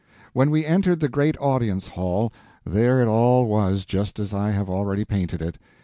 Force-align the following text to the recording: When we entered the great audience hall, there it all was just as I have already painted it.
When 0.33 0.49
we 0.49 0.65
entered 0.65 0.99
the 0.99 1.09
great 1.09 1.37
audience 1.39 1.89
hall, 1.89 2.33
there 2.65 3.03
it 3.03 3.05
all 3.07 3.45
was 3.45 3.85
just 3.85 4.17
as 4.19 4.33
I 4.33 4.49
have 4.49 4.67
already 4.67 5.05
painted 5.05 5.43
it. 5.43 5.59